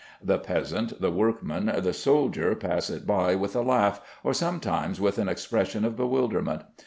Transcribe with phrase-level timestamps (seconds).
[0.23, 5.19] The peasant, the workman, the soldier pass it by with a laugh, or sometimes with
[5.19, 6.63] an expression of bewilderment.